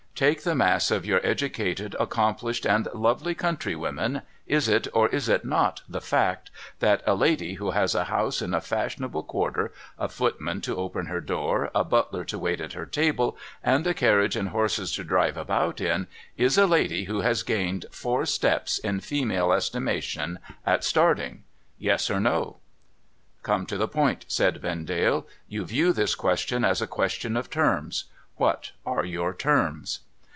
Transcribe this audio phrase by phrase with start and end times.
[0.13, 5.07] Take the mass of your educated, accom plished, and lovely country women, is it, or
[5.09, 9.23] is it not, the fact that a lady who has a house in a fashionable
[9.23, 13.95] quarter, a footman to open her^door, a butler to wait at her table, and a
[13.95, 16.05] carriage and horses to drive about in,
[16.37, 20.37] is a lady who has gained four steps, in female estimation,
[20.67, 21.43] at starting?
[21.79, 22.11] Yes?
[22.11, 22.57] or No?''
[23.41, 28.03] Come to the point,' said Vendale,' You view this question as a question of terms.
[28.39, 30.01] ^Miat are your terms